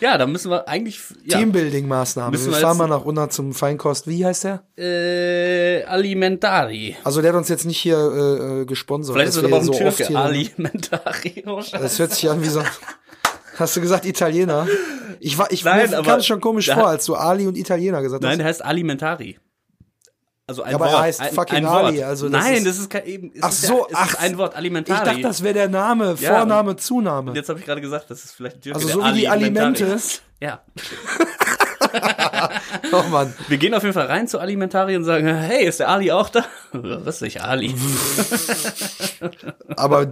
[0.00, 2.32] ja, da müssen wir eigentlich ja, Teambuilding-Maßnahmen.
[2.32, 4.06] Müssen Wir wir fahren mal nach unten zum Feinkost.
[4.06, 4.62] Wie heißt der?
[4.76, 6.96] äh, Alimentari.
[7.04, 9.14] Also der hat uns jetzt nicht hier äh, äh, gesponsert.
[9.14, 10.06] Vielleicht ist es aber so oft Türke.
[10.06, 11.44] hier- Alimentari.
[11.46, 11.78] Oh, Scheiße.
[11.82, 12.62] Das hört sich an wie so.
[13.56, 14.66] Hast du gesagt Italiener?
[15.20, 18.02] Ich war, ich Nein, mir kam es schon komisch vor, als du Ali und Italiener
[18.02, 18.38] gesagt Nein, hast.
[18.38, 19.38] der heißt Alimentari.
[20.46, 21.02] Also ein Ja, aber er Wort.
[21.04, 21.84] heißt ein, fucking ein Wort.
[21.86, 23.32] Ali, also das Nein, ist- das ist kein eben.
[23.40, 25.04] Ach so, ja, ach, ein Wort Ich Alimentari.
[25.04, 27.30] dachte, das wäre der Name, Ja, Vorname, Zunahme.
[27.30, 28.78] Und jetzt habe ich gerade gesagt, das ist vielleicht ein Türke.
[28.78, 29.82] Also so wie die Alimentari.
[29.84, 30.00] Alimente.
[30.40, 30.62] Ja.
[32.92, 33.32] Oh Mann.
[33.48, 36.28] Wir gehen auf jeden Fall rein zu Alimentari und sagen, hey, ist der Ali auch
[36.28, 36.44] da?
[36.72, 37.74] Was ist nicht Ali?
[39.76, 40.08] Aber äh,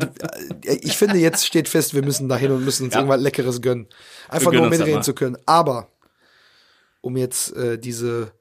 [0.80, 3.00] ich finde, jetzt steht fest, wir müssen dahin und müssen uns Ja.
[3.00, 3.88] irgendwas Leckeres gönnen.
[4.28, 5.36] Einfach gönnen nur um mitreden zu können.
[5.46, 5.88] Aber
[7.00, 8.32] um jetzt äh, diese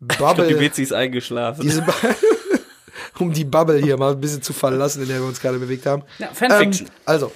[0.00, 1.62] Ich glaube, die Bubble, Betsy ist eingeschlafen.
[1.62, 1.84] diese
[3.18, 5.86] um die Bubble hier mal ein bisschen zu verlassen, in der wir uns gerade bewegt
[5.86, 6.02] haben.
[6.18, 6.86] Ja, Fanfiction.
[6.86, 7.32] Ähm, also,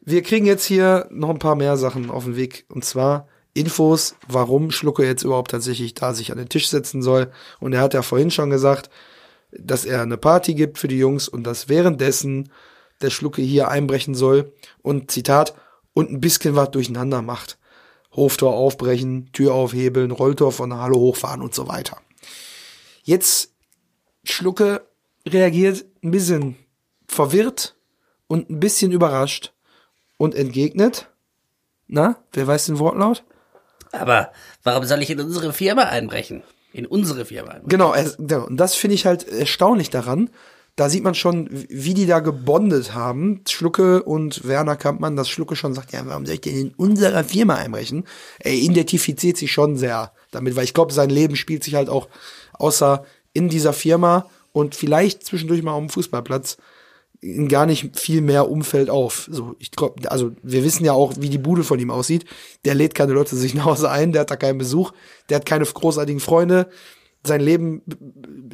[0.00, 2.64] wir kriegen jetzt hier noch ein paar mehr Sachen auf den Weg.
[2.68, 7.30] Und zwar Infos, warum Schlucke jetzt überhaupt tatsächlich da sich an den Tisch setzen soll.
[7.60, 8.90] Und er hat ja vorhin schon gesagt,
[9.52, 12.50] dass er eine Party gibt für die Jungs und dass währenddessen
[13.00, 15.54] der Schlucke hier einbrechen soll und Zitat
[15.92, 17.57] und ein bisschen was durcheinander macht.
[18.18, 21.98] Hoftor aufbrechen, Tür aufhebeln, Rolltor von der Halle hochfahren und so weiter.
[23.02, 23.52] Jetzt
[24.24, 24.86] Schlucke
[25.26, 26.56] reagiert ein bisschen
[27.06, 27.76] verwirrt
[28.26, 29.52] und ein bisschen überrascht
[30.16, 31.08] und entgegnet.
[31.86, 33.24] Na, wer weiß den Wortlaut?
[33.92, 36.42] Aber warum soll ich in unsere Firma einbrechen?
[36.72, 37.68] In unsere Firma einbrechen?
[37.68, 38.46] Genau, genau.
[38.46, 40.30] und das finde ich halt erstaunlich daran.
[40.78, 43.40] Da sieht man schon, wie die da gebondet haben.
[43.48, 47.24] Schlucke und Werner Kampmann, dass Schlucke schon sagt, ja, warum soll ich denn in unserer
[47.24, 48.04] Firma einbrechen?
[48.38, 52.06] Er identifiziert sich schon sehr damit, weil ich glaube, sein Leben spielt sich halt auch
[52.52, 56.58] außer in dieser Firma und vielleicht zwischendurch mal auf dem Fußballplatz
[57.20, 59.28] in gar nicht viel mehr Umfeld auf.
[59.32, 62.24] So, ich glaub, also wir wissen ja auch, wie die Bude von ihm aussieht.
[62.64, 64.92] Der lädt keine Leute sich nach Hause ein, der hat da keinen Besuch,
[65.28, 66.70] der hat keine großartigen Freunde.
[67.26, 67.82] Sein Leben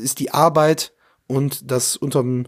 [0.01, 0.94] ist die Arbeit
[1.27, 2.47] und das unterm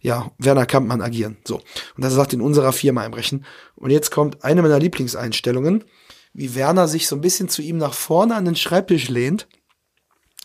[0.00, 1.38] ja, Werner Kampmann agieren.
[1.44, 1.56] So.
[1.56, 3.44] Und das sagt in unserer Firma einbrechen.
[3.74, 5.84] Und jetzt kommt eine meiner Lieblingseinstellungen,
[6.32, 9.48] wie Werner sich so ein bisschen zu ihm nach vorne an den Schreibtisch lehnt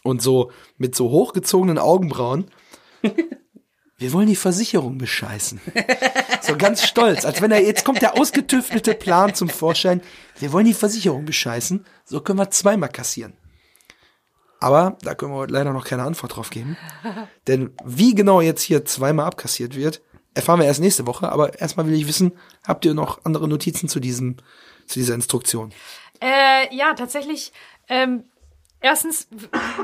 [0.03, 2.49] und so mit so hochgezogenen Augenbrauen.
[3.97, 5.61] wir wollen die Versicherung bescheißen.
[6.41, 10.01] so ganz stolz, als wenn er, jetzt kommt der ausgetüftelte Plan zum Vorschein.
[10.39, 13.33] Wir wollen die Versicherung bescheißen, so können wir zweimal kassieren.
[14.63, 16.77] Aber da können wir heute leider noch keine Antwort drauf geben.
[17.47, 20.01] Denn wie genau jetzt hier zweimal abkassiert wird,
[20.35, 21.29] erfahren wir erst nächste Woche.
[21.29, 22.31] Aber erstmal will ich wissen,
[22.65, 24.37] habt ihr noch andere Notizen zu diesem,
[24.87, 25.73] zu dieser Instruktion?
[26.21, 27.51] Äh, ja, tatsächlich.
[27.89, 28.23] Ähm,
[28.79, 29.27] erstens,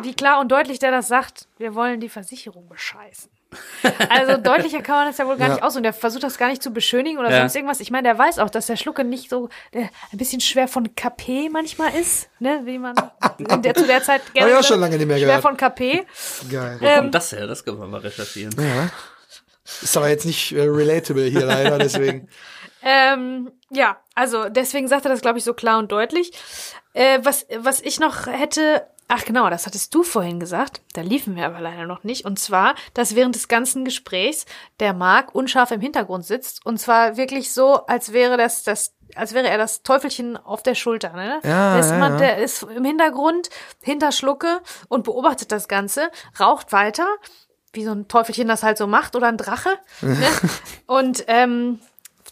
[0.02, 3.30] wie klar und deutlich der das sagt, wir wollen die Versicherung bescheißen.
[4.10, 5.54] Also deutlicher kann man das ja wohl gar Ja.
[5.56, 7.40] nicht aus und der versucht das gar nicht zu beschönigen oder Ja.
[7.40, 7.80] sonst irgendwas.
[7.80, 10.94] Ich meine, der weiß auch, dass der Schlucke nicht so der ein bisschen schwer von
[10.96, 12.96] KP manchmal ist, ne, wie man
[13.38, 15.42] in der, zu der Zeit ich auch schon lange nicht mehr schwer gehört.
[15.42, 16.06] von KP.
[16.52, 16.78] Geil.
[16.80, 17.48] Wo kommt das her?
[17.48, 18.54] Das können wir mal recherchieren.
[19.82, 22.28] Ist aber jetzt nicht äh, relatable hier leider, deswegen.
[22.82, 26.32] Ähm, ja, also deswegen sagt er das, glaube ich, so klar und deutlich.
[26.94, 31.36] Äh, was, was ich noch hätte, ach genau, das hattest du vorhin gesagt, da liefen
[31.36, 32.24] wir aber leider noch nicht.
[32.26, 34.46] Und zwar, dass während des ganzen Gesprächs
[34.80, 36.66] der Mark unscharf im Hintergrund sitzt.
[36.66, 40.76] Und zwar wirklich so, als wäre das das als wäre er das Teufelchen auf der
[40.76, 41.40] Schulter, ne?
[41.44, 42.18] Ja, der, ist ja, immer, ja.
[42.18, 43.50] der ist im Hintergrund,
[43.82, 47.08] hinter Schlucke und beobachtet das Ganze, raucht weiter,
[47.74, 49.80] wie so ein Teufelchen das halt so macht oder ein Drache.
[50.02, 50.28] ne?
[50.86, 51.80] Und ähm,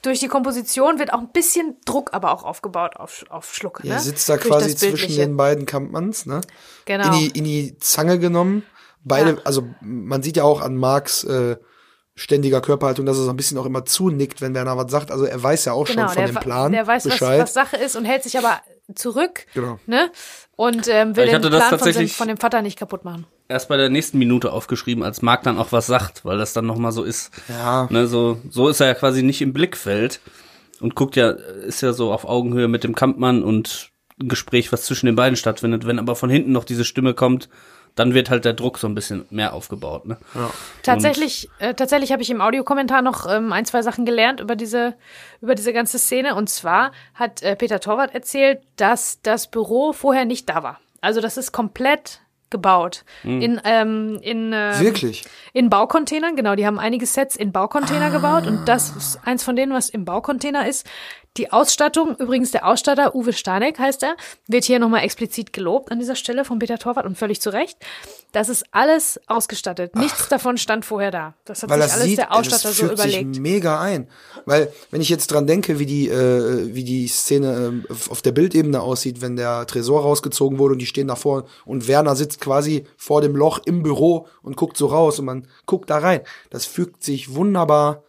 [0.07, 3.87] durch die Komposition wird auch ein bisschen Druck aber auch aufgebaut auf, auf Schlucke.
[3.87, 3.99] Er ne?
[3.99, 6.41] sitzt da Durch quasi zwischen den beiden Kampmanns, ne?
[6.85, 7.05] Genau.
[7.05, 8.63] In die, in die Zange genommen.
[9.03, 9.37] Beide, Ja.
[9.43, 11.57] also man sieht ja auch an Marks äh,
[12.15, 15.11] ständiger Körperhaltung, dass er so ein bisschen auch immer zunickt, wenn Werner was sagt.
[15.11, 17.41] Also er weiß ja auch genau, schon von dem Plan der weiß, was, Bescheid.
[17.41, 18.59] was Sache ist und hält sich aber
[18.95, 19.45] zurück.
[19.53, 19.79] Genau.
[19.85, 20.11] Ne?
[20.55, 23.25] Und ähm, will Ich den Plan von, von dem Vater nicht kaputt machen.
[23.49, 26.65] Erst bei der nächsten Minute aufgeschrieben, als Marc dann auch was sagt, weil das dann
[26.65, 27.31] nochmal so ist.
[27.47, 27.87] Ja.
[27.89, 30.19] Ne, so, so ist er ja quasi nicht im Blickfeld
[30.81, 34.83] und guckt ja, ist ja so auf Augenhöhe mit dem Kampfmann und ein Gespräch, was
[34.83, 35.85] zwischen den beiden stattfindet.
[35.85, 37.49] Wenn aber von hinten noch diese Stimme kommt,
[37.97, 40.05] dann wird halt der Druck so ein bisschen mehr aufgebaut.
[40.05, 40.17] Ne?
[40.83, 44.93] Tatsächlich, äh, tatsächlich habe ich im Audiokommentar noch ähm, ein, zwei Sachen gelernt über diese,
[45.41, 46.35] über diese ganze Szene.
[46.35, 50.79] Und zwar hat äh, Peter Torwart erzählt, dass das Büro vorher nicht da war.
[51.01, 53.03] Also das ist komplett gebaut.
[53.23, 55.25] In, ähm, in, ähm, Wirklich?
[55.51, 58.09] in Baucontainern, genau, die haben einige Sets in Baucontainer Ah.
[58.09, 60.87] gebaut und das ist eins von denen, was im Baucontainer ist.
[61.37, 65.99] Die Ausstattung, übrigens der Ausstatter, Uwe Stanek heißt er, wird hier nochmal explizit gelobt an
[65.99, 67.77] dieser Stelle von Peter Torwart und völlig zu Recht.
[68.31, 69.95] Das ist alles ausgestattet.
[69.95, 71.35] Nichts davon stand vorher da.
[71.45, 73.39] Das hat sich das alles sieht, der Ausstatter das so führt sich überlegt.
[73.39, 74.07] mega ein.
[74.45, 78.31] Weil, wenn ich jetzt dran denke, wie die, äh, wie die Szene äh, auf der
[78.31, 82.85] Bildebene aussieht, wenn der Tresor rausgezogen wurde und die stehen davor und Werner sitzt quasi
[82.97, 86.21] vor dem Loch im Büro und guckt so raus und man guckt da rein.
[86.49, 88.03] Das fügt sich wunderbar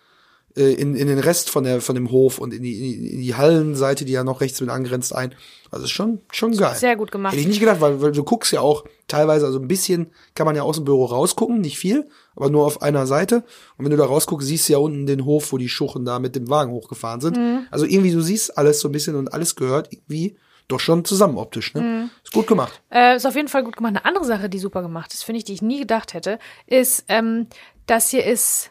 [0.59, 3.35] äh, in, in den Rest von der von dem Hof und in die, in die-
[3.35, 5.35] Hallenseite, die ja noch rechts mit angrenzt, ein.
[5.71, 6.75] Also ist schon schon geil.
[6.77, 7.33] Sehr gut gemacht.
[7.33, 10.47] Hätte ich nicht gedacht, weil, weil du guckst ja auch teilweise, also ein bisschen kann
[10.47, 13.44] man ja aus dem Büro rausgucken, nicht viel, aber nur auf einer Seite.
[13.77, 16.18] Und wenn du da rausguckst, siehst du ja unten den Hof, wo die Schuchen da
[16.18, 17.37] mit dem Wagen hochgefahren sind.
[17.37, 17.66] Mhm.
[17.71, 20.37] Also irgendwie, du siehst alles so ein bisschen und alles gehört irgendwie
[20.68, 21.73] doch schon zusammen optisch.
[21.75, 21.81] Ne?
[21.81, 22.11] Mhm.
[22.25, 22.83] Ist gut gemacht.
[22.90, 23.90] Äh, ist auf jeden Fall gut gemacht.
[23.97, 27.05] Eine andere Sache, die super gemacht ist, finde ich, die ich nie gedacht hätte, ist,
[27.09, 27.47] ähm,
[27.87, 28.71] das hier ist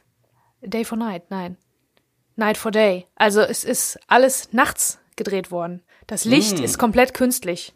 [0.61, 1.23] Day for Night.
[1.29, 1.57] Nein.
[2.37, 3.05] Night for Day.
[3.15, 5.81] Also es ist alles nachts gedreht worden.
[6.07, 7.73] Das Licht ist komplett künstlich.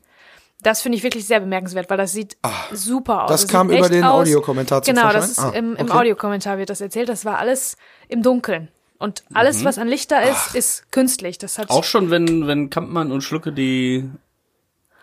[0.64, 2.38] Das finde ich wirklich sehr bemerkenswert, weil das sieht
[2.72, 3.32] super aus.
[3.32, 4.04] das sieht kam über den.
[4.04, 5.98] Audiokommentar zum Genau, das ist Ah, im, im okay.
[5.98, 7.10] Audiokommentar wird das erzählt.
[7.10, 8.70] Das war alles im Dunkeln.
[9.00, 11.40] Und alles, was an Licht da ist, ist künstlich.
[11.40, 14.08] Das hat Auch schon, wenn, wenn Kampmann und Schlucke die,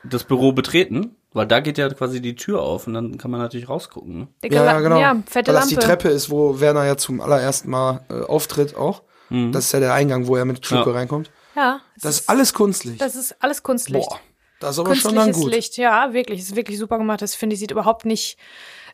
[0.05, 3.41] das Büro betreten, weil da geht ja quasi die Tür auf und dann kann man
[3.41, 4.19] natürlich rausgucken.
[4.21, 4.29] Ne?
[4.45, 5.01] Ja, ja, genau.
[5.01, 5.81] Ja, fette Weil das Lampe.
[5.81, 9.03] die Treppe ist, wo Werner ja zum allerersten Mal äh, auftritt auch.
[9.31, 10.97] Das ist ja der Eingang, wo er mit Schlucke Ja.
[10.97, 11.31] reinkommt.
[11.55, 12.99] Ja, Das ist alles kunstlich.
[12.99, 14.09] Das ist alles Kunstlicht.
[14.09, 14.21] Boah,
[14.61, 15.53] das ist aber schon dann Künstliches gut.
[15.55, 16.41] Licht, ja, wirklich.
[16.41, 17.21] Es ist wirklich super gemacht.
[17.23, 18.39] Das finde ich, sieht überhaupt nicht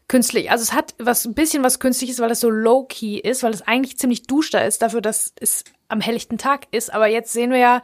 [0.09, 0.51] künstlich.
[0.51, 3.62] Also es hat was, ein bisschen was Künstliches, weil es so low-key ist, weil es
[3.62, 6.92] eigentlich ziemlich duster ist, dafür, dass es am helllichten Tag ist.
[6.92, 7.83] Aber jetzt sehen wir ja,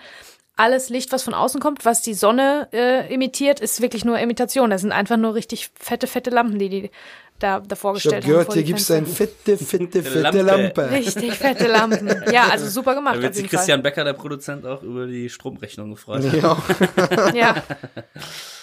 [0.57, 4.69] alles Licht, was von außen kommt, was die Sonne äh, imitiert, ist wirklich nur Imitation.
[4.69, 6.91] Das sind einfach nur richtig fette, fette Lampen, die die
[7.41, 8.31] da, da Ich hab vorgestellt haben.
[8.31, 9.07] gehört, vor hier gibt's Fenster.
[9.23, 10.43] eine fette, fette, fette Lampe.
[10.43, 10.91] Lampe.
[10.91, 12.09] Richtig fette Lampen.
[12.33, 13.17] Ja, also super gemacht.
[13.17, 16.23] Da wird sich Christian Becker, der Produzent, auch über die Stromrechnung gefreut.
[16.33, 16.55] Ja.
[16.55, 17.35] Fall.
[17.35, 17.57] Ja.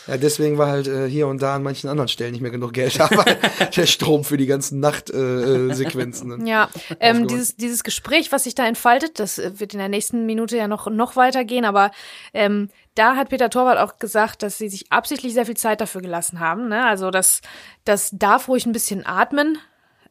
[0.07, 2.73] ja, deswegen war halt äh, hier und da an manchen anderen Stellen nicht mehr genug
[2.73, 3.37] Geld weil
[3.75, 6.31] der Strom für die ganzen Nachtsequenzen.
[6.31, 9.79] Äh, dann- Ja, ähm, dieses, dieses Gespräch, was sich da entfaltet, das äh, wird in
[9.79, 11.91] der nächsten Minute ja noch, noch weitergehen, aber
[12.33, 16.01] ähm, da hat Peter Torwart auch gesagt, dass sie sich absichtlich sehr viel Zeit dafür
[16.01, 16.67] gelassen haben.
[16.67, 16.85] Ne?
[16.85, 17.41] Also das,
[17.85, 19.57] das darf ruhig ein bisschen atmen.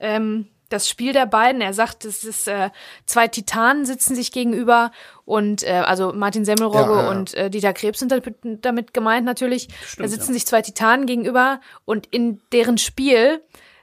[0.00, 2.70] Ähm, das Spiel der beiden, er sagt, es ist äh,
[3.04, 4.90] zwei Titanen sitzen sich gegenüber
[5.24, 7.10] und äh, also Martin Semmelrogge Ja, ja, ja.
[7.10, 9.68] und äh, Dieter Krebs sind damit, damit gemeint natürlich.
[9.68, 10.34] da Stimmt, sitzen ja.
[10.34, 13.40] sich zwei Titanen gegenüber und in deren Spiel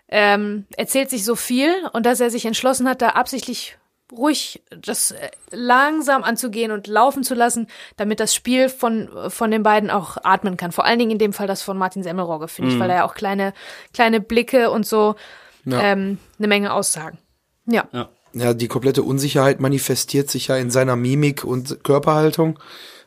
[0.10, 3.78] ähm, erzählt sich so viel und dass er sich entschlossen hat, da absichtlich
[4.18, 9.64] ruhig das äh, langsam anzugehen und laufen zu lassen, damit das Spiel von, von den
[9.64, 10.72] beiden auch atmen kann.
[10.72, 13.06] Vor allen Dingen in dem Fall das von Martin Semmelrogge, finde ich, weil er ja
[13.06, 13.54] auch kleine,
[13.94, 15.16] kleine Blicke und so
[15.66, 15.82] Ja.
[15.82, 17.18] ähm, eine Menge aussagen.
[17.66, 17.86] Ja.
[17.92, 18.10] Ja.
[18.36, 22.58] Ja, die komplette Unsicherheit manifestiert sich ja in seiner Mimik und Körperhaltung.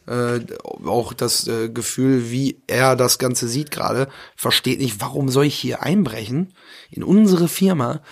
[0.07, 0.41] Äh,
[0.85, 5.57] auch das äh, Gefühl, wie er das Ganze sieht gerade, versteht nicht, warum soll ich
[5.57, 6.55] hier einbrechen
[6.91, 8.03] in unsere Firma.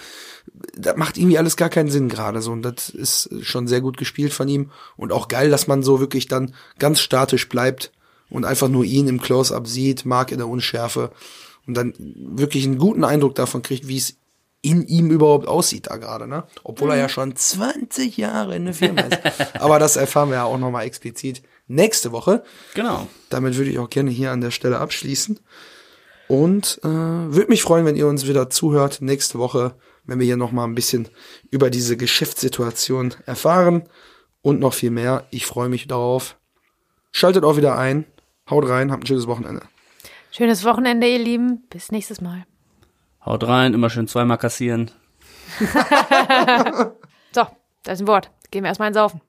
[0.77, 3.97] Das macht irgendwie alles gar keinen Sinn gerade so und das ist schon sehr gut
[3.97, 7.93] gespielt von ihm und auch geil, dass man so wirklich dann ganz statisch bleibt
[8.29, 11.13] und einfach nur ihn im Close-up sieht, Mark in der Unschärfe
[11.67, 14.17] und dann wirklich einen guten Eindruck davon kriegt, wie es
[14.63, 16.45] in ihm überhaupt aussieht da gerade, ne?
[16.63, 19.21] Obwohl er ja schon 20 Jahre in der Firma ist.
[19.61, 22.42] Aber das erfahren wir ja auch nochmal explizit nächste Woche.
[22.74, 23.07] Genau.
[23.31, 25.40] Damit würde ich auch gerne hier an der Stelle abschließen.
[26.29, 29.74] Und äh, würde mich freuen, wenn ihr uns wieder zuhört nächste Woche,
[30.05, 31.09] wenn wir hier nochmal ein bisschen
[31.50, 33.85] über diese Geschäftssituation erfahren
[34.42, 35.27] und noch viel mehr.
[35.31, 36.38] Ich freue mich darauf.
[37.12, 38.07] Schaltet auch wieder ein.
[38.48, 39.62] Haut rein, habt ein schönes Wochenende.
[40.31, 41.64] Schönes Wochenende, ihr Lieben.
[41.70, 42.44] Bis nächstes Mal.
[43.24, 44.90] Haut rein, immer schön zweimal kassieren.
[47.35, 47.44] So,
[47.83, 48.31] das ist ein Wort.
[48.53, 49.20] Gehen wir erstmal ins Saufen.